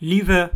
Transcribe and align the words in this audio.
Lieve, 0.00 0.50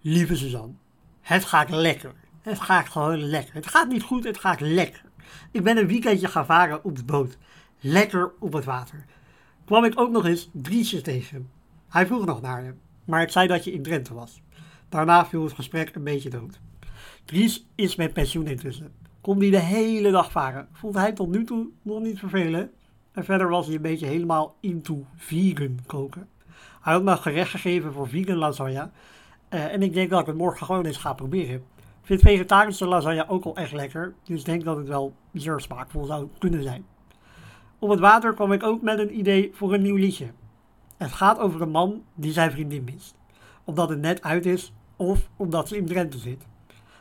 lieve 0.00 0.36
Suzanne. 0.36 0.72
Het 1.20 1.44
gaat 1.44 1.70
lekker. 1.70 2.14
Het 2.40 2.60
gaat 2.60 2.88
gewoon 2.88 3.18
lekker. 3.18 3.54
Het 3.54 3.66
gaat 3.66 3.88
niet 3.88 4.02
goed, 4.02 4.24
het 4.24 4.38
gaat 4.38 4.60
lekker. 4.60 5.02
Ik 5.50 5.62
ben 5.62 5.76
een 5.76 5.86
weekendje 5.86 6.28
gaan 6.28 6.46
varen 6.46 6.84
op 6.84 6.96
de 6.96 7.04
boot. 7.04 7.38
Lekker 7.80 8.32
op 8.38 8.52
het 8.52 8.64
water. 8.64 9.04
Kwam 9.64 9.84
ik 9.84 10.00
ook 10.00 10.10
nog 10.10 10.26
eens 10.26 10.48
Driesje 10.52 11.00
tegen. 11.00 11.50
Hij 11.88 12.06
vroeg 12.06 12.24
nog 12.24 12.40
naar 12.40 12.64
hem, 12.64 12.78
maar 13.04 13.22
ik 13.22 13.30
zei 13.30 13.46
dat 13.46 13.64
je 13.64 13.72
in 13.72 13.82
Drenthe 13.82 14.14
was. 14.14 14.42
Daarna 14.88 15.26
viel 15.26 15.44
het 15.44 15.52
gesprek 15.52 15.94
een 15.94 16.04
beetje 16.04 16.30
dood. 16.30 16.60
Dries 17.24 17.66
is 17.74 17.96
met 17.96 18.12
pensioen 18.12 18.46
intussen. 18.46 18.92
Kon 19.20 19.38
hij 19.38 19.50
de 19.50 19.60
hele 19.60 20.10
dag 20.10 20.30
varen. 20.30 20.68
Vond 20.72 20.94
hij 20.94 21.12
tot 21.12 21.28
nu 21.28 21.44
toe 21.44 21.68
nog 21.82 22.00
niet 22.00 22.18
vervelend. 22.18 22.70
En 23.12 23.24
verder 23.24 23.48
was 23.48 23.66
hij 23.66 23.74
een 23.74 23.82
beetje 23.82 24.06
helemaal 24.06 24.56
into 24.60 25.06
vegan 25.16 25.78
koken. 25.86 26.28
Hij 26.84 26.92
had 26.92 27.02
me 27.02 27.16
gerecht 27.16 27.50
gegeven 27.50 27.92
voor 27.92 28.08
vegan 28.08 28.36
lasagne. 28.36 28.90
Uh, 29.50 29.72
en 29.72 29.82
ik 29.82 29.92
denk 29.92 30.10
dat 30.10 30.20
ik 30.20 30.26
het 30.26 30.36
morgen 30.36 30.66
gewoon 30.66 30.84
eens 30.84 30.96
ga 30.96 31.12
proberen. 31.12 31.54
Ik 31.54 31.62
vind 32.02 32.20
vegetarische 32.20 32.86
lasagne 32.86 33.28
ook 33.28 33.44
al 33.44 33.56
echt 33.56 33.72
lekker. 33.72 34.14
Dus 34.24 34.38
ik 34.38 34.44
denk 34.44 34.64
dat 34.64 34.76
het 34.76 34.88
wel 34.88 35.14
zeer 35.32 35.60
smaakvol 35.60 36.04
zou 36.04 36.28
kunnen 36.38 36.62
zijn. 36.62 36.86
Op 37.78 37.90
het 37.90 38.00
water 38.00 38.34
kwam 38.34 38.52
ik 38.52 38.62
ook 38.62 38.82
met 38.82 38.98
een 38.98 39.18
idee 39.18 39.50
voor 39.54 39.74
een 39.74 39.82
nieuw 39.82 39.96
liedje. 39.96 40.26
Het 40.96 41.12
gaat 41.12 41.38
over 41.38 41.62
een 41.62 41.70
man 41.70 42.02
die 42.14 42.32
zijn 42.32 42.50
vriendin 42.50 42.84
mist. 42.84 43.14
Omdat 43.64 43.88
het 43.88 44.00
net 44.00 44.22
uit 44.22 44.46
is 44.46 44.72
of 44.96 45.28
omdat 45.36 45.68
ze 45.68 45.76
in 45.76 45.86
Drenthe 45.86 46.18
zit. 46.18 46.46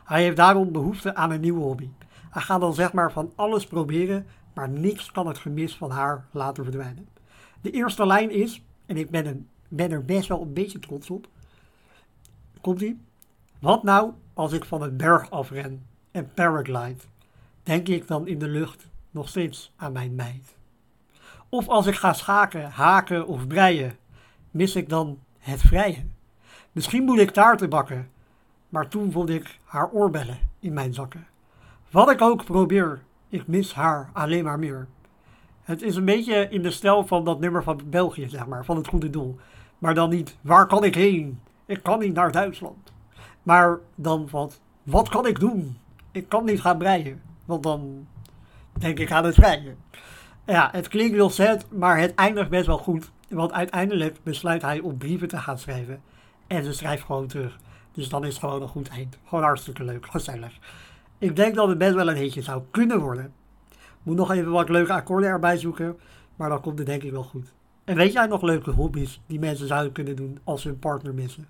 Hij 0.03 0.23
heeft 0.23 0.37
daarom 0.37 0.71
behoefte 0.71 1.15
aan 1.15 1.31
een 1.31 1.41
nieuwe 1.41 1.61
hobby. 1.61 1.89
Hij 2.29 2.41
gaat 2.41 2.61
dan 2.61 2.73
zeg 2.73 2.93
maar 2.93 3.11
van 3.11 3.31
alles 3.35 3.67
proberen, 3.67 4.27
maar 4.53 4.69
niks 4.69 5.11
kan 5.11 5.27
het 5.27 5.37
gemis 5.37 5.75
van 5.75 5.91
haar 5.91 6.25
laten 6.31 6.63
verdwijnen. 6.63 7.07
De 7.61 7.71
eerste 7.71 8.05
lijn 8.05 8.31
is, 8.31 8.63
en 8.85 8.97
ik 8.97 9.09
ben, 9.09 9.25
een, 9.25 9.47
ben 9.75 9.91
er 9.91 10.05
best 10.05 10.27
wel 10.27 10.41
een 10.41 10.53
beetje 10.53 10.79
trots 10.79 11.09
op. 11.09 11.27
Komt 12.61 12.81
ie? 12.81 12.99
Wat 13.59 13.83
nou 13.83 14.11
als 14.33 14.51
ik 14.51 14.65
van 14.65 14.81
een 14.81 14.97
berg 14.97 15.29
afren 15.29 15.85
en 16.11 16.31
paraglide? 16.33 17.01
Denk 17.63 17.87
ik 17.87 18.07
dan 18.07 18.27
in 18.27 18.39
de 18.39 18.47
lucht 18.47 18.87
nog 19.11 19.29
steeds 19.29 19.73
aan 19.75 19.91
mijn 19.91 20.15
meid? 20.15 20.55
Of 21.49 21.67
als 21.67 21.85
ik 21.85 21.95
ga 21.95 22.13
schaken, 22.13 22.69
haken 22.69 23.27
of 23.27 23.47
breien, 23.47 23.97
mis 24.51 24.75
ik 24.75 24.89
dan 24.89 25.19
het 25.39 25.61
vrije? 25.61 26.05
Misschien 26.71 27.03
moet 27.03 27.19
ik 27.19 27.31
taarten 27.31 27.69
bakken, 27.69 28.09
maar 28.69 28.87
toen 28.87 29.11
vond 29.11 29.29
ik 29.29 29.59
haar 29.63 29.91
oorbellen 29.91 30.37
in 30.59 30.73
mijn 30.73 30.93
zakken. 30.93 31.27
Wat 31.89 32.11
ik 32.11 32.21
ook 32.21 32.43
probeer, 32.43 33.03
ik 33.29 33.47
mis 33.47 33.73
haar 33.73 34.09
alleen 34.13 34.43
maar 34.43 34.59
meer. 34.59 34.87
Het 35.63 35.81
is 35.81 35.95
een 35.95 36.05
beetje 36.05 36.49
in 36.49 36.61
de 36.61 36.71
stijl 36.71 37.07
van 37.07 37.23
dat 37.23 37.39
nummer 37.39 37.63
van 37.63 37.81
België, 37.85 38.29
zeg 38.29 38.45
maar, 38.45 38.65
van 38.65 38.77
het 38.77 38.87
goede 38.87 39.09
doel. 39.09 39.39
Maar 39.83 39.93
dan 39.93 40.09
niet, 40.09 40.37
waar 40.41 40.67
kan 40.67 40.83
ik 40.83 40.95
heen? 40.95 41.39
Ik 41.65 41.83
kan 41.83 41.99
niet 41.99 42.13
naar 42.13 42.31
Duitsland. 42.31 42.91
Maar 43.43 43.79
dan 43.95 44.27
wat, 44.31 44.59
wat 44.83 45.09
kan 45.09 45.27
ik 45.27 45.39
doen? 45.39 45.77
Ik 46.11 46.29
kan 46.29 46.45
niet 46.45 46.61
gaan 46.61 46.77
breien, 46.77 47.21
want 47.45 47.63
dan 47.63 48.07
denk 48.73 48.99
ik 48.99 49.11
aan 49.11 49.25
het 49.25 49.35
vrijen. 49.35 49.77
Ja, 50.45 50.69
het 50.71 50.87
klinkt 50.87 51.13
heel 51.13 51.29
sad, 51.29 51.65
maar 51.69 51.99
het 51.99 52.15
eindigt 52.15 52.49
best 52.49 52.65
wel 52.65 52.77
goed. 52.77 53.11
Want 53.29 53.51
uiteindelijk 53.51 54.23
besluit 54.23 54.61
hij 54.61 54.79
om 54.79 54.97
brieven 54.97 55.27
te 55.27 55.37
gaan 55.37 55.59
schrijven. 55.59 56.01
En 56.47 56.63
ze 56.63 56.73
schrijft 56.73 57.03
gewoon 57.03 57.27
terug. 57.27 57.59
Dus 57.91 58.09
dan 58.09 58.25
is 58.25 58.29
het 58.29 58.43
gewoon 58.43 58.61
een 58.61 58.67
goed 58.67 58.89
eind. 58.89 59.17
Gewoon 59.27 59.43
hartstikke 59.43 59.83
leuk, 59.83 60.05
gezellig. 60.05 60.53
Ik 61.17 61.35
denk 61.35 61.55
dat 61.55 61.67
het 61.67 61.77
best 61.77 61.93
wel 61.93 62.09
een 62.09 62.17
hitje 62.17 62.41
zou 62.41 62.61
kunnen 62.71 62.99
worden. 62.99 63.33
Moet 64.03 64.15
nog 64.15 64.31
even 64.31 64.51
wat 64.51 64.69
leuke 64.69 64.93
akkoorden 64.93 65.29
erbij 65.29 65.57
zoeken. 65.57 65.99
Maar 66.35 66.49
dan 66.49 66.61
komt 66.61 66.77
het 66.77 66.87
denk 66.87 67.03
ik 67.03 67.11
wel 67.11 67.23
goed. 67.23 67.53
En 67.83 67.95
weet 67.95 68.13
jij 68.13 68.27
nog 68.27 68.41
leuke 68.41 68.71
hobby's 68.71 69.21
die 69.25 69.39
mensen 69.39 69.67
zouden 69.67 69.91
kunnen 69.91 70.15
doen 70.15 70.39
als 70.43 70.61
ze 70.61 70.67
hun 70.67 70.79
partner 70.79 71.13
missen? 71.13 71.47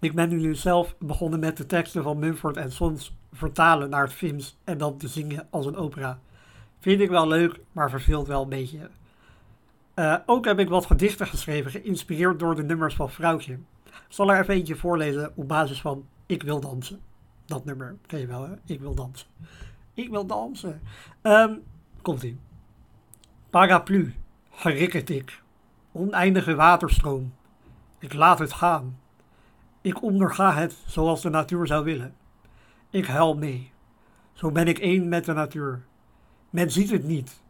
Ik 0.00 0.14
ben 0.14 0.28
nu 0.28 0.54
zelf 0.54 0.94
begonnen 0.98 1.40
met 1.40 1.56
de 1.56 1.66
teksten 1.66 2.02
van 2.02 2.18
Mumford 2.18 2.72
Sons 2.72 3.14
vertalen 3.32 3.90
naar 3.90 4.10
het 4.18 4.54
en 4.64 4.78
dan 4.78 4.96
te 4.96 5.08
zingen 5.08 5.46
als 5.50 5.66
een 5.66 5.76
opera. 5.76 6.18
Vind 6.78 7.00
ik 7.00 7.10
wel 7.10 7.28
leuk, 7.28 7.60
maar 7.72 7.90
verveelt 7.90 8.26
wel 8.26 8.42
een 8.42 8.48
beetje. 8.48 8.90
Uh, 9.94 10.16
ook 10.26 10.44
heb 10.44 10.58
ik 10.58 10.68
wat 10.68 10.86
gedichten 10.86 11.26
geschreven, 11.26 11.70
geïnspireerd 11.70 12.38
door 12.38 12.54
de 12.54 12.62
nummers 12.62 12.94
van 12.94 13.10
Vrouwtje. 13.10 13.52
Ik 13.84 13.92
zal 14.08 14.32
er 14.32 14.40
even 14.40 14.54
eentje 14.54 14.76
voorlezen 14.76 15.32
op 15.34 15.48
basis 15.48 15.80
van 15.80 16.06
Ik 16.26 16.42
wil 16.42 16.60
dansen. 16.60 17.00
Dat 17.46 17.64
nummer 17.64 17.96
ken 18.06 18.18
je 18.18 18.26
wel, 18.26 18.42
hè? 18.42 18.54
Ik 18.66 18.80
wil 18.80 18.94
dansen. 18.94 19.26
Ik 19.94 20.10
wil 20.10 20.26
dansen. 20.26 20.80
Um, 21.22 21.62
komt 22.02 22.22
ie. 22.22 22.38
Paraplu, 23.50 24.14
gerikkert 24.52 25.10
ik. 25.10 25.42
Oneindige 25.92 26.54
waterstroom. 26.54 27.34
Ik 27.98 28.12
laat 28.12 28.38
het 28.38 28.52
gaan. 28.52 28.98
Ik 29.80 30.02
onderga 30.02 30.54
het 30.54 30.76
zoals 30.86 31.22
de 31.22 31.30
natuur 31.30 31.66
zou 31.66 31.84
willen. 31.84 32.14
Ik 32.90 33.06
huil 33.06 33.36
mee. 33.36 33.72
Zo 34.32 34.50
ben 34.50 34.68
ik 34.68 34.78
één 34.78 35.08
met 35.08 35.24
de 35.24 35.32
natuur. 35.32 35.84
Men 36.50 36.70
ziet 36.70 36.90
het 36.90 37.04
niet. 37.04 37.42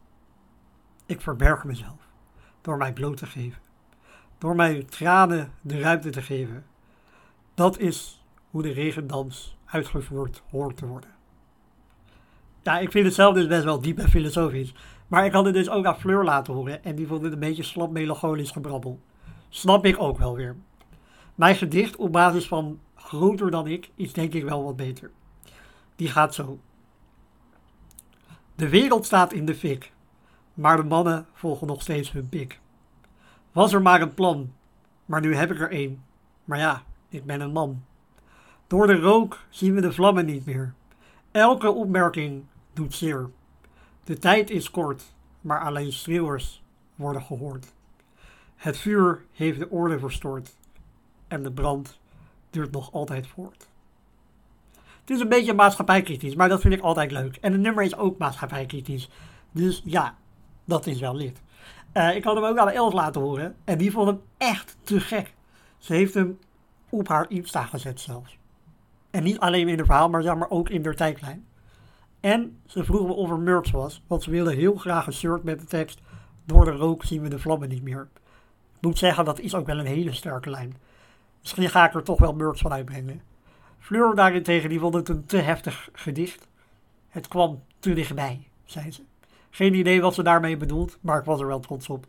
Ik 1.07 1.21
verberg 1.21 1.65
mezelf 1.65 2.01
door 2.61 2.77
mij 2.77 2.93
bloot 2.93 3.17
te 3.17 3.27
geven. 3.27 3.61
Door 4.39 4.55
mijn 4.55 4.87
tranen 4.87 5.53
de 5.61 5.81
ruimte 5.81 6.11
te 6.11 6.23
geven. 6.23 6.67
Dat 7.55 7.79
is 7.79 8.25
hoe 8.51 8.63
de 8.63 8.73
regendans 8.73 9.57
uitgevoerd 9.65 10.43
hoort 10.51 10.77
te 10.77 10.87
worden. 10.87 11.11
Ja, 12.63 12.79
ik 12.79 12.91
vind 12.91 13.05
het 13.05 13.15
zelf 13.15 13.35
dus 13.35 13.47
best 13.47 13.65
wel 13.65 13.81
diep 13.81 13.99
en 13.99 14.09
filosofisch. 14.09 14.75
Maar 15.07 15.25
ik 15.25 15.33
had 15.33 15.45
het 15.45 15.55
dus 15.55 15.69
ook 15.69 15.85
aan 15.85 15.99
Fleur 15.99 16.25
laten 16.25 16.55
horen 16.55 16.85
en 16.85 16.95
die 16.95 17.07
vond 17.07 17.23
het 17.23 17.33
een 17.33 17.39
beetje 17.39 17.63
slap 17.63 17.91
melancholisch 17.91 18.51
gebrabbel. 18.51 19.01
Snap 19.49 19.85
ik 19.85 20.01
ook 20.01 20.19
wel 20.19 20.37
weer. 20.37 20.57
Mijn 21.35 21.57
gedicht 21.57 21.97
op 21.97 22.13
basis 22.13 22.49
van 22.49 22.81
groter 22.95 23.51
dan 23.51 23.67
ik 23.67 23.91
is 23.95 24.13
denk 24.13 24.33
ik 24.33 24.45
wel 24.45 24.65
wat 24.65 24.77
beter. 24.77 25.11
Die 25.97 26.09
gaat 26.09 26.35
zo. 26.35 26.59
De 28.55 28.69
wereld 28.69 29.07
staat 29.07 29.33
in 29.33 29.45
de 29.45 29.55
fik, 29.55 29.93
maar 30.55 30.77
de 30.77 30.83
mannen 30.83 31.27
volgen 31.33 31.67
nog 31.67 31.83
steeds 31.83 32.13
hun 32.13 32.29
pik. 32.29 32.61
Was 33.53 33.73
er 33.73 33.83
maar 33.83 34.01
een 34.01 34.15
plan, 34.15 34.53
maar 35.05 35.21
nu 35.21 35.35
heb 35.35 35.51
ik 35.51 35.61
er 35.61 35.71
één. 35.71 36.05
Maar 36.45 36.59
ja, 36.59 36.83
ik 37.09 37.25
ben 37.25 37.41
een 37.41 37.53
man. 37.53 37.85
Door 38.67 38.87
de 38.87 39.01
rook 39.01 39.39
zien 39.49 39.75
we 39.75 39.81
de 39.81 39.93
vlammen 39.93 40.27
niet 40.27 40.47
meer. 40.47 40.75
Elke 41.31 41.71
opmerking 41.71 42.45
doet 42.73 42.95
zeer. 42.95 43.31
De 44.05 44.19
tijd 44.19 44.51
is 44.51 44.71
kort, 44.71 45.03
maar 45.41 45.61
alleen 45.61 45.93
schreeuwers 45.93 46.63
worden 46.95 47.23
gehoord. 47.23 47.73
Het 48.57 48.79
vuur 48.79 49.25
heeft 49.33 49.59
de 49.59 49.71
orde 49.71 49.99
verstoord 49.99 50.57
en 51.29 51.43
de 51.43 51.53
brand 51.53 52.01
duurt 52.51 52.73
nog 52.73 52.93
altijd 52.93 53.27
voort. 53.27 53.69
Het 55.01 55.11
is 55.11 55.21
een 55.21 55.29
beetje 55.29 55.55
maatschappijkritisch, 55.55 56.35
maar 56.35 56.49
dat 56.49 56.61
vind 56.61 56.75
ik 56.75 56.81
altijd 56.81 57.11
leuk. 57.11 57.37
En 57.37 57.53
het 57.53 57.61
nummer 57.61 57.85
is 57.85 57.97
ook 57.97 58.19
maatschappijkritisch. 58.19 59.09
Dus 59.51 59.83
ja, 59.85 60.17
dat 60.65 60.87
is 60.87 61.01
wel 61.01 61.17
lid. 61.17 61.43
Uh, 61.95 62.17
ik 62.17 62.25
had 62.25 62.35
hem 62.35 62.45
ook 62.45 62.59
aan 62.59 62.71
Els 62.71 62.95
laten 62.95 63.21
horen 63.21 63.57
en 63.65 63.79
die 63.79 63.91
vond 63.91 64.09
hem 64.09 64.21
echt 64.37 64.77
te 64.83 65.01
gek. 65.01 65.35
Ze 65.79 65.95
heeft 65.95 66.15
hem 66.15 66.39
op 66.89 67.09
haar 67.09 67.31
Insta 67.31 67.65
gezet 67.65 68.01
zelfs. 68.01 68.39
En 69.11 69.23
niet 69.23 69.39
alleen 69.39 69.69
in 69.69 69.77
het 69.77 69.87
verhaal, 69.87 70.09
maar, 70.09 70.23
zeg 70.23 70.35
maar 70.35 70.51
ook 70.51 70.69
in 70.69 70.83
de 70.83 70.95
tijdlijn. 70.95 71.47
En 72.23 72.61
ze 72.67 72.85
vroeg 72.85 73.07
me 73.07 73.13
of 73.13 73.31
er 73.31 73.39
merch 73.39 73.71
was, 73.71 74.03
want 74.07 74.23
ze 74.23 74.31
wilde 74.31 74.55
heel 74.55 74.75
graag 74.75 75.07
een 75.07 75.13
shirt 75.13 75.43
met 75.43 75.61
de 75.61 75.67
tekst 75.67 76.01
Door 76.45 76.65
de 76.65 76.71
rook 76.71 77.05
zien 77.05 77.23
we 77.23 77.29
de 77.29 77.39
vlammen 77.39 77.69
niet 77.69 77.83
meer. 77.83 78.09
Ik 78.77 78.81
moet 78.81 78.99
zeggen, 78.99 79.25
dat 79.25 79.41
is 79.41 79.55
ook 79.55 79.67
wel 79.67 79.79
een 79.79 79.87
hele 79.87 80.13
sterke 80.13 80.51
lijn. 80.51 80.77
Misschien 81.41 81.71
ga 81.71 81.87
ik 81.87 81.95
er 81.95 82.03
toch 82.03 82.19
wel 82.19 82.35
merch 82.35 82.59
van 82.59 82.73
uitbrengen. 82.73 83.23
Fleur 83.79 84.15
daarentegen, 84.15 84.69
die 84.69 84.79
vond 84.79 84.95
het 84.95 85.09
een 85.09 85.25
te 85.25 85.37
heftig 85.37 85.89
gedicht. 85.93 86.49
Het 87.09 87.29
kwam 87.29 87.63
te 87.79 87.93
dichtbij, 87.93 88.49
zei 88.65 88.91
ze. 88.91 89.03
Geen 89.51 89.75
idee 89.75 90.01
wat 90.01 90.15
ze 90.15 90.23
daarmee 90.23 90.57
bedoelt, 90.57 90.99
maar 91.01 91.19
ik 91.19 91.25
was 91.25 91.41
er 91.41 91.47
wel 91.47 91.61
trots 91.61 91.89
op. 91.89 92.07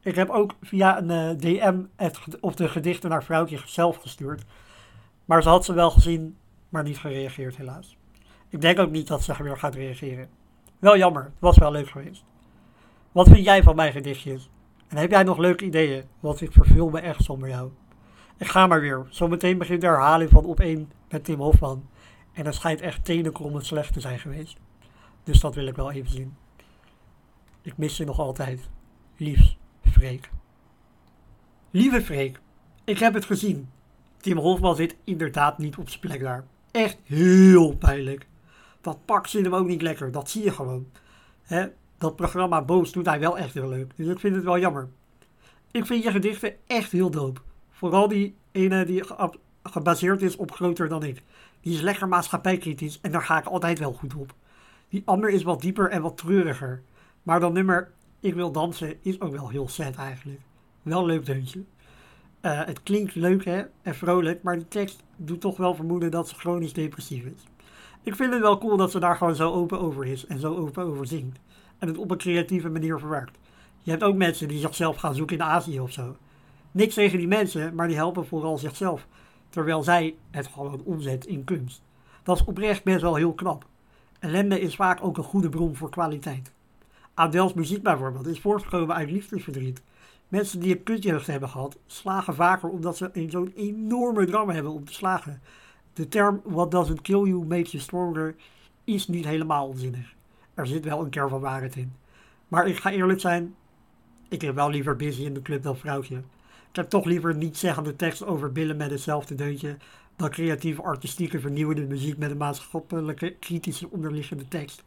Ik 0.00 0.14
heb 0.14 0.30
ook 0.30 0.54
via 0.62 0.98
een 0.98 1.10
eh, 1.10 1.38
DM 1.38 1.80
het, 1.96 2.40
of 2.40 2.54
de 2.54 2.68
gedichten 2.68 3.10
naar 3.10 3.24
vrouwtje 3.24 3.60
zelf 3.64 3.96
gestuurd. 3.96 4.44
Maar 5.24 5.42
ze 5.42 5.48
had 5.48 5.64
ze 5.64 5.72
wel 5.72 5.90
gezien, 5.90 6.36
maar 6.68 6.82
niet 6.82 6.98
gereageerd 6.98 7.56
helaas. 7.56 7.96
Ik 8.52 8.60
denk 8.60 8.78
ook 8.78 8.90
niet 8.90 9.06
dat 9.06 9.22
ze 9.22 9.42
weer 9.42 9.58
gaat 9.58 9.74
reageren. 9.74 10.28
Wel 10.78 10.96
jammer, 10.96 11.24
het 11.24 11.32
was 11.38 11.58
wel 11.58 11.70
leuk 11.70 11.88
geweest. 11.88 12.24
Wat 13.12 13.28
vind 13.28 13.44
jij 13.44 13.62
van 13.62 13.76
mijn 13.76 13.92
gedichtjes? 13.92 14.50
En 14.88 14.96
heb 14.96 15.10
jij 15.10 15.22
nog 15.22 15.38
leuke 15.38 15.64
ideeën? 15.64 16.04
Want 16.20 16.40
ik 16.40 16.52
verveel 16.52 16.88
me 16.88 17.00
echt 17.00 17.24
zonder 17.24 17.48
jou. 17.48 17.70
Ik 18.36 18.46
ga 18.46 18.66
maar 18.66 18.80
weer. 18.80 19.06
Zometeen 19.08 19.58
begint 19.58 19.80
de 19.80 19.86
herhaling 19.86 20.30
van 20.30 20.44
op 20.44 20.60
1 20.60 20.92
met 21.08 21.24
Tim 21.24 21.40
Hofman. 21.40 21.88
En 22.32 22.44
dat 22.44 22.54
schijnt 22.54 22.80
echt 22.80 23.04
tenenkrommend 23.04 23.66
slecht 23.66 23.92
te 23.92 24.00
zijn 24.00 24.18
geweest. 24.18 24.56
Dus 25.24 25.40
dat 25.40 25.54
wil 25.54 25.66
ik 25.66 25.76
wel 25.76 25.92
even 25.92 26.10
zien. 26.10 26.36
Ik 27.62 27.76
mis 27.76 27.96
je 27.96 28.04
nog 28.04 28.18
altijd. 28.18 28.68
Liefs, 29.16 29.58
Freek. 29.90 30.30
Lieve 31.70 32.02
Freek, 32.02 32.40
ik 32.84 32.98
heb 32.98 33.14
het 33.14 33.24
gezien. 33.24 33.70
Tim 34.16 34.38
Hofman 34.38 34.76
zit 34.76 34.96
inderdaad 35.04 35.58
niet 35.58 35.76
op 35.76 35.88
zijn 35.88 36.00
plek 36.00 36.20
daar. 36.20 36.44
Echt 36.70 36.98
heel 37.04 37.76
pijnlijk. 37.76 38.30
Dat 38.82 39.04
pak 39.04 39.26
zit 39.26 39.44
hem 39.44 39.54
ook 39.54 39.66
niet 39.66 39.82
lekker, 39.82 40.12
dat 40.12 40.30
zie 40.30 40.42
je 40.42 40.52
gewoon. 40.52 40.86
He, 41.42 41.66
dat 41.98 42.16
programma 42.16 42.62
Boos 42.62 42.92
doet 42.92 43.06
hij 43.06 43.20
wel 43.20 43.38
echt 43.38 43.54
heel 43.54 43.68
leuk, 43.68 43.92
dus 43.96 44.06
ik 44.06 44.18
vind 44.18 44.34
het 44.34 44.44
wel 44.44 44.58
jammer. 44.58 44.88
Ik 45.70 45.86
vind 45.86 46.02
je 46.02 46.10
gedichten 46.10 46.54
echt 46.66 46.92
heel 46.92 47.10
dope. 47.10 47.40
Vooral 47.70 48.08
die 48.08 48.36
ene 48.52 48.84
die 48.84 49.04
gebaseerd 49.62 50.22
is 50.22 50.36
op 50.36 50.52
groter 50.52 50.88
dan 50.88 51.02
ik. 51.02 51.22
Die 51.60 51.74
is 51.74 51.80
lekker 51.80 52.08
maatschappijkritisch 52.08 53.00
en 53.00 53.12
daar 53.12 53.22
ga 53.22 53.38
ik 53.38 53.46
altijd 53.46 53.78
wel 53.78 53.92
goed 53.92 54.14
op. 54.14 54.34
Die 54.88 55.02
ander 55.04 55.30
is 55.30 55.42
wat 55.42 55.60
dieper 55.60 55.90
en 55.90 56.02
wat 56.02 56.16
treuriger. 56.16 56.82
Maar 57.22 57.40
dat 57.40 57.52
nummer 57.52 57.92
Ik 58.20 58.34
wil 58.34 58.52
dansen 58.52 58.96
is 59.02 59.20
ook 59.20 59.32
wel 59.32 59.48
heel 59.48 59.68
sad 59.68 59.96
eigenlijk. 59.96 60.40
Wel 60.82 61.06
leuk 61.06 61.26
deuntje. 61.26 61.64
Uh, 62.42 62.64
het 62.64 62.82
klinkt 62.82 63.14
leuk 63.14 63.44
hè, 63.44 63.62
en 63.82 63.94
vrolijk, 63.94 64.42
maar 64.42 64.56
die 64.56 64.68
tekst 64.68 65.02
doet 65.16 65.40
toch 65.40 65.56
wel 65.56 65.74
vermoeden 65.74 66.10
dat 66.10 66.28
ze 66.28 66.34
chronisch 66.34 66.72
depressief 66.72 67.24
is. 67.24 67.46
Ik 68.04 68.14
vind 68.14 68.32
het 68.32 68.42
wel 68.42 68.58
cool 68.58 68.76
dat 68.76 68.90
ze 68.90 69.00
daar 69.00 69.16
gewoon 69.16 69.34
zo 69.34 69.52
open 69.52 69.80
over 69.80 70.06
is 70.06 70.26
en 70.26 70.38
zo 70.38 70.56
open 70.56 70.84
over 70.84 71.06
zingt. 71.06 71.38
En 71.78 71.88
het 71.88 71.98
op 71.98 72.10
een 72.10 72.18
creatieve 72.18 72.68
manier 72.68 72.98
verwerkt. 72.98 73.38
Je 73.82 73.90
hebt 73.90 74.02
ook 74.02 74.16
mensen 74.16 74.48
die 74.48 74.58
zichzelf 74.58 74.96
gaan 74.96 75.14
zoeken 75.14 75.36
in 75.36 75.42
Azië 75.42 75.80
of 75.80 75.92
zo. 75.92 76.16
Niks 76.70 76.94
tegen 76.94 77.18
die 77.18 77.28
mensen, 77.28 77.74
maar 77.74 77.86
die 77.86 77.96
helpen 77.96 78.26
vooral 78.26 78.58
zichzelf. 78.58 79.06
Terwijl 79.48 79.82
zij 79.82 80.14
het 80.30 80.46
gewoon 80.46 80.82
omzet 80.84 81.26
in 81.26 81.44
kunst. 81.44 81.82
Dat 82.22 82.36
is 82.36 82.44
oprecht 82.44 82.84
best 82.84 83.00
wel 83.00 83.14
heel 83.14 83.32
knap. 83.32 83.66
Ellende 84.18 84.60
is 84.60 84.76
vaak 84.76 85.04
ook 85.04 85.16
een 85.16 85.24
goede 85.24 85.48
bron 85.48 85.76
voor 85.76 85.90
kwaliteit. 85.90 86.52
Adele's 87.14 87.54
muziek 87.54 87.82
bijvoorbeeld 87.82 88.26
is 88.26 88.40
voortgekomen 88.40 88.96
uit 88.96 89.10
liefdesverdriet. 89.10 89.82
Mensen 90.28 90.60
die 90.60 90.76
een 90.76 90.82
kutjeugd 90.82 91.26
hebben 91.26 91.48
gehad, 91.48 91.78
slagen 91.86 92.34
vaker 92.34 92.68
omdat 92.68 92.96
ze 92.96 93.26
zo'n 93.28 93.52
enorme 93.56 94.26
drama 94.26 94.52
hebben 94.52 94.72
om 94.72 94.84
te 94.84 94.92
slagen. 94.92 95.40
De 95.92 96.08
term 96.08 96.40
what 96.44 96.70
doesn't 96.70 97.00
kill 97.02 97.24
you 97.24 97.44
makes 97.44 97.70
you 97.70 97.82
stronger 97.82 98.34
is 98.84 99.08
niet 99.08 99.24
helemaal 99.24 99.66
onzinnig. 99.66 100.14
Er 100.54 100.66
zit 100.66 100.84
wel 100.84 101.00
een 101.00 101.10
kern 101.10 101.28
van 101.28 101.40
waarheid 101.40 101.76
in. 101.76 101.92
Maar 102.48 102.66
ik 102.66 102.76
ga 102.76 102.90
eerlijk 102.90 103.20
zijn, 103.20 103.54
ik 104.28 104.40
heb 104.40 104.54
wel 104.54 104.70
liever 104.70 104.96
busy 104.96 105.22
in 105.22 105.34
de 105.34 105.42
club 105.42 105.62
dan 105.62 105.76
vrouwtje. 105.76 106.16
Ik 106.70 106.76
heb 106.76 106.88
toch 106.88 107.04
liever 107.04 107.34
niet 107.34 107.56
zeggende 107.56 107.96
tekst 107.96 108.24
over 108.24 108.52
billen 108.52 108.76
met 108.76 108.90
hetzelfde 108.90 109.34
deuntje 109.34 109.76
dan 110.16 110.30
creatieve, 110.30 110.82
artistieke, 110.82 111.40
vernieuwende 111.40 111.82
muziek 111.82 112.18
met 112.18 112.30
een 112.30 112.36
maatschappelijke, 112.36 113.34
kritische 113.40 113.90
onderliggende 113.90 114.48
tekst. 114.48 114.82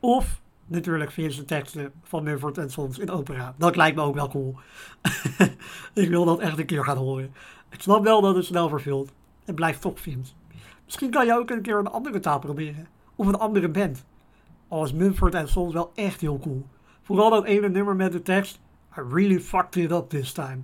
Of 0.00 0.40
natuurlijk 0.66 1.12
Finse 1.12 1.44
teksten 1.44 1.92
van 2.02 2.22
Mumford 2.22 2.58
en 2.58 2.70
Sons 2.70 2.98
in 2.98 3.10
opera. 3.10 3.54
Dat 3.58 3.76
lijkt 3.76 3.96
me 3.96 4.02
ook 4.02 4.14
wel 4.14 4.28
cool. 4.28 4.54
ik 5.94 6.08
wil 6.08 6.24
dat 6.24 6.40
echt 6.40 6.58
een 6.58 6.66
keer 6.66 6.84
gaan 6.84 6.96
horen. 6.96 7.34
Ik 7.70 7.80
snap 7.80 8.04
wel 8.04 8.20
dat 8.20 8.36
het 8.36 8.44
snel 8.44 8.68
vervult. 8.68 9.12
Het 9.44 9.54
blijft 9.54 9.80
toch 9.80 10.00
Fins. 10.00 10.36
Misschien 10.84 11.10
kan 11.10 11.26
je 11.26 11.38
ook 11.38 11.50
een 11.50 11.62
keer 11.62 11.78
een 11.78 11.86
andere 11.86 12.20
taal 12.20 12.38
proberen. 12.38 12.88
Of 13.14 13.26
een 13.26 13.38
andere 13.38 13.68
band. 13.68 14.04
Al 14.68 14.84
is 14.84 14.92
Mumford 14.92 15.34
en 15.34 15.48
Sons 15.48 15.72
wel 15.72 15.92
echt 15.94 16.20
heel 16.20 16.38
cool. 16.38 16.66
Vooral 17.02 17.30
dat 17.30 17.44
ene 17.44 17.68
nummer 17.68 17.96
met 17.96 18.12
de 18.12 18.22
tekst 18.22 18.60
I 18.98 19.00
really 19.00 19.40
fucked 19.40 19.76
it 19.76 19.90
up 19.90 20.08
this 20.08 20.32
time. 20.32 20.62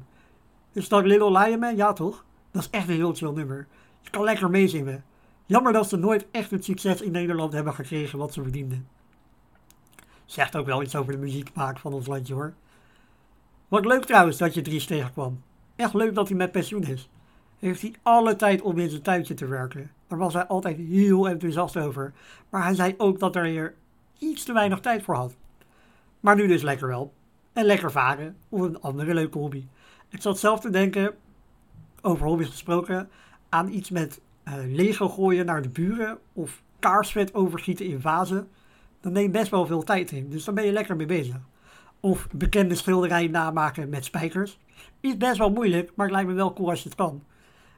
Is 0.72 0.88
dat 0.88 1.04
Little 1.04 1.38
Lion 1.38 1.58
Man? 1.58 1.76
Ja 1.76 1.92
toch? 1.92 2.24
Dat 2.50 2.62
is 2.62 2.70
echt 2.70 2.88
een 2.88 2.94
heel 2.94 3.14
chill 3.14 3.32
nummer. 3.32 3.66
Je 4.00 4.10
kan 4.10 4.24
lekker 4.24 4.50
meezingen. 4.50 5.04
Jammer 5.46 5.72
dat 5.72 5.88
ze 5.88 5.96
nooit 5.96 6.26
echt 6.30 6.50
het 6.50 6.64
succes 6.64 7.00
in 7.00 7.12
Nederland 7.12 7.52
hebben 7.52 7.74
gekregen 7.74 8.18
wat 8.18 8.32
ze 8.32 8.42
verdienden. 8.42 8.88
Zegt 10.24 10.56
ook 10.56 10.66
wel 10.66 10.82
iets 10.82 10.96
over 10.96 11.12
de 11.12 11.18
muziekmaak 11.18 11.78
van 11.78 11.92
ons 11.92 12.06
landje 12.06 12.34
hoor. 12.34 12.54
Wat 13.68 13.86
leuk 13.86 14.04
trouwens 14.04 14.36
dat 14.36 14.54
je 14.54 14.62
Dries 14.62 14.86
tegenkwam. 14.86 15.42
Echt 15.76 15.94
leuk 15.94 16.14
dat 16.14 16.28
hij 16.28 16.36
met 16.36 16.52
pensioen 16.52 16.82
is. 16.82 17.10
Heeft 17.60 17.82
hij 17.82 17.94
alle 18.02 18.36
tijd 18.36 18.62
om 18.62 18.78
in 18.78 18.90
zijn 18.90 19.02
tuintje 19.02 19.34
te 19.34 19.46
werken. 19.46 19.90
Daar 20.06 20.18
was 20.18 20.34
hij 20.34 20.46
altijd 20.46 20.76
heel 20.76 21.28
enthousiast 21.28 21.76
over. 21.76 22.12
Maar 22.48 22.62
hij 22.62 22.74
zei 22.74 22.94
ook 22.96 23.18
dat 23.18 23.36
er 23.36 23.44
hier 23.44 23.74
iets 24.18 24.44
te 24.44 24.52
weinig 24.52 24.80
tijd 24.80 25.02
voor 25.02 25.14
had. 25.14 25.36
Maar 26.20 26.36
nu 26.36 26.46
dus 26.46 26.62
lekker 26.62 26.88
wel. 26.88 27.12
En 27.52 27.64
lekker 27.64 27.90
varen. 27.90 28.36
Of 28.48 28.60
een 28.60 28.80
andere 28.80 29.14
leuke 29.14 29.38
hobby. 29.38 29.66
Ik 30.08 30.22
zat 30.22 30.38
zelf 30.38 30.60
te 30.60 30.70
denken, 30.70 31.14
over 32.00 32.26
hobby's 32.26 32.48
gesproken, 32.48 33.08
aan 33.48 33.72
iets 33.72 33.90
met 33.90 34.20
uh, 34.44 34.54
Lego 34.66 35.08
gooien 35.08 35.46
naar 35.46 35.62
de 35.62 35.68
buren. 35.68 36.18
Of 36.32 36.62
kaarsvet 36.78 37.34
overgieten 37.34 37.86
in 37.86 38.00
vazen. 38.00 38.48
Dat 39.00 39.12
neemt 39.12 39.32
best 39.32 39.50
wel 39.50 39.66
veel 39.66 39.82
tijd 39.82 40.10
in. 40.10 40.30
Dus 40.30 40.44
dan 40.44 40.54
ben 40.54 40.64
je 40.64 40.72
lekker 40.72 40.96
mee 40.96 41.06
bezig. 41.06 41.36
Of 42.00 42.28
bekende 42.32 42.74
schilderijen 42.74 43.30
namaken 43.30 43.88
met 43.88 44.04
spijkers. 44.04 44.58
Is 45.00 45.16
best 45.16 45.38
wel 45.38 45.50
moeilijk, 45.50 45.92
maar 45.94 46.06
het 46.06 46.14
lijkt 46.14 46.30
me 46.30 46.34
wel 46.34 46.52
cool 46.52 46.70
als 46.70 46.82
je 46.82 46.88
het 46.88 46.98
kan. 46.98 47.22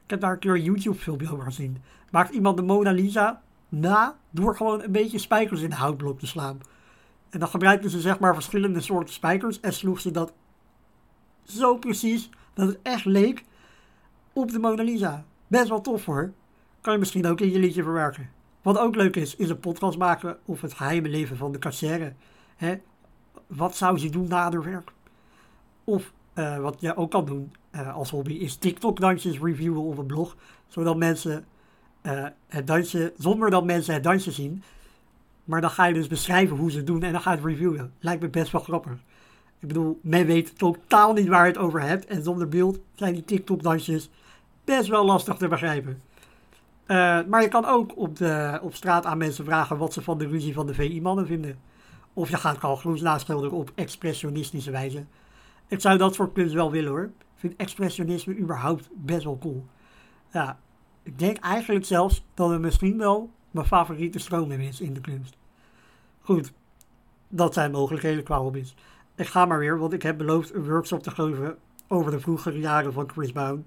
Ik 0.03 0.09
heb 0.09 0.21
daar 0.21 0.31
een 0.31 0.39
keer 0.39 0.53
een 0.53 0.63
YouTube 0.63 0.97
filmpje 0.97 1.31
over 1.31 1.43
gezien. 1.43 1.81
Maakt 2.11 2.33
iemand 2.33 2.57
de 2.57 2.63
Mona 2.63 2.91
Lisa 2.91 3.41
na 3.69 4.17
door 4.29 4.55
gewoon 4.55 4.81
een 4.81 4.91
beetje 4.91 5.17
spijkers 5.17 5.61
in 5.61 5.69
de 5.69 5.75
houtblok 5.75 6.19
te 6.19 6.27
slaan. 6.27 6.59
En 7.29 7.39
dan 7.39 7.47
gebruikten 7.47 7.89
ze 7.89 8.01
zeg 8.01 8.19
maar 8.19 8.33
verschillende 8.33 8.81
soorten 8.81 9.13
spijkers 9.13 9.59
en 9.59 9.73
sloeg 9.73 9.99
ze 9.99 10.11
dat 10.11 10.33
zo 11.43 11.77
precies 11.77 12.29
dat 12.53 12.67
het 12.67 12.79
echt 12.81 13.05
leek 13.05 13.43
op 14.33 14.51
de 14.51 14.59
Mona 14.59 14.83
Lisa. 14.83 15.25
Best 15.47 15.69
wel 15.69 15.81
tof 15.81 16.05
hoor. 16.05 16.31
Kan 16.81 16.93
je 16.93 16.99
misschien 16.99 17.25
ook 17.25 17.41
in 17.41 17.51
je 17.51 17.59
liedje 17.59 17.83
verwerken. 17.83 18.29
Wat 18.61 18.77
ook 18.77 18.95
leuk 18.95 19.15
is, 19.15 19.35
is 19.35 19.49
een 19.49 19.59
podcast 19.59 19.97
maken 19.97 20.37
over 20.45 20.63
het 20.63 20.73
geheime 20.73 21.09
leven 21.09 21.37
van 21.37 21.51
de 21.51 21.59
kassière. 21.59 22.13
Hè? 22.55 22.75
Wat 23.47 23.75
zou 23.75 23.97
ze 23.97 24.09
doen 24.09 24.27
na 24.27 24.41
haar 24.41 24.63
werk? 24.63 24.91
Of 25.83 26.13
uh, 26.33 26.57
wat 26.57 26.75
je 26.79 26.95
ook 26.95 27.11
kan 27.11 27.25
doen 27.25 27.51
uh, 27.75 27.95
als 27.95 28.09
hobby, 28.09 28.33
is 28.33 28.55
TikTok-dansjes 28.55 29.39
reviewen 29.39 29.81
op 29.81 29.97
een 29.97 30.05
blog. 30.05 30.35
Zodat 30.67 30.97
mensen 30.97 31.45
uh, 32.03 32.25
het 32.47 32.67
dansje, 32.67 33.13
zonder 33.17 33.49
dat 33.49 33.65
mensen 33.65 33.93
het 33.93 34.03
dansje 34.03 34.31
zien. 34.31 34.63
Maar 35.43 35.61
dan 35.61 35.69
ga 35.69 35.85
je 35.85 35.93
dus 35.93 36.07
beschrijven 36.07 36.57
hoe 36.57 36.71
ze 36.71 36.77
het 36.77 36.87
doen 36.87 37.03
en 37.03 37.11
dan 37.11 37.21
ga 37.21 37.31
je 37.31 37.37
het 37.37 37.45
reviewen. 37.45 37.93
Lijkt 37.99 38.21
me 38.21 38.29
best 38.29 38.51
wel 38.51 38.61
grappig. 38.61 38.91
Ik 39.59 39.67
bedoel, 39.67 39.99
men 40.01 40.25
weet 40.25 40.57
totaal 40.57 41.13
niet 41.13 41.27
waar 41.27 41.45
je 41.45 41.51
het 41.51 41.61
over 41.61 41.81
hebt. 41.81 42.05
En 42.05 42.23
zonder 42.23 42.49
beeld 42.49 42.79
zijn 42.95 43.13
die 43.13 43.25
TikTok-dansjes 43.25 44.09
best 44.63 44.87
wel 44.87 45.05
lastig 45.05 45.35
te 45.35 45.47
begrijpen. 45.47 46.01
Uh, 46.87 47.19
maar 47.27 47.41
je 47.41 47.47
kan 47.47 47.65
ook 47.65 47.97
op, 47.97 48.17
de, 48.17 48.59
op 48.61 48.75
straat 48.75 49.05
aan 49.05 49.17
mensen 49.17 49.45
vragen 49.45 49.77
wat 49.77 49.93
ze 49.93 50.01
van 50.01 50.17
de 50.17 50.27
ruzie 50.27 50.53
van 50.53 50.67
de 50.67 50.73
VI-mannen 50.73 51.25
vinden. 51.25 51.59
Of 52.13 52.29
je 52.29 52.37
gaat 52.37 52.57
Carl 52.57 52.75
Gloes 52.75 53.01
naschilderen 53.01 53.57
op 53.57 53.71
expressionistische 53.75 54.71
wijze. 54.71 55.05
Ik 55.67 55.81
zou 55.81 55.97
dat 55.97 56.15
voor 56.15 56.31
kunst 56.31 56.53
wel 56.53 56.71
willen 56.71 56.91
hoor. 56.91 57.03
Ik 57.03 57.39
vind 57.39 57.55
expressionisme 57.55 58.37
überhaupt 58.37 58.89
best 58.93 59.23
wel 59.23 59.37
cool. 59.37 59.65
Ja, 60.31 60.59
ik 61.03 61.19
denk 61.19 61.37
eigenlijk 61.37 61.85
zelfs 61.85 62.25
dat 62.33 62.49
het 62.49 62.61
misschien 62.61 62.97
wel 62.97 63.31
mijn 63.51 63.65
favoriete 63.65 64.19
stroming 64.19 64.61
is 64.61 64.81
in 64.81 64.93
de 64.93 65.01
kunst. 65.01 65.37
Goed, 66.21 66.53
dat 67.27 67.53
zijn 67.53 67.71
mogelijkheden 67.71 68.23
qua 68.23 68.39
hobby's. 68.39 68.75
Ik 69.15 69.27
ga 69.27 69.45
maar 69.45 69.59
weer, 69.59 69.77
want 69.79 69.93
ik 69.93 70.01
heb 70.01 70.17
beloofd 70.17 70.53
een 70.53 70.69
workshop 70.69 71.03
te 71.03 71.11
geven 71.11 71.57
over 71.87 72.11
de 72.11 72.19
vroegere 72.19 72.59
jaren 72.59 72.93
van 72.93 73.09
Chris 73.09 73.31
Brown. 73.31 73.65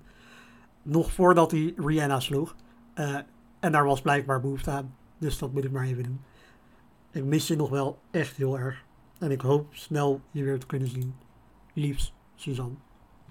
Nog 0.82 1.12
voordat 1.12 1.50
hij 1.50 1.74
Rihanna 1.76 2.20
sloeg. 2.20 2.54
Uh, 2.94 3.18
en 3.60 3.72
daar 3.72 3.84
was 3.84 4.00
blijkbaar 4.00 4.40
behoefte 4.40 4.70
aan. 4.70 4.94
Dus 5.18 5.38
dat 5.38 5.52
moet 5.52 5.64
ik 5.64 5.70
maar 5.70 5.84
even 5.84 6.02
doen. 6.02 6.20
Ik 7.10 7.24
mis 7.24 7.46
je 7.46 7.56
nog 7.56 7.70
wel 7.70 7.98
echt 8.10 8.36
heel 8.36 8.58
erg. 8.58 8.84
En 9.18 9.30
ik 9.30 9.40
hoop 9.40 9.74
snel 9.74 10.20
je 10.30 10.44
weer 10.44 10.58
te 10.58 10.66
kunnen 10.66 10.88
zien. 10.88 11.14
Liefs, 11.76 12.12
Suzanne. 12.38 12.78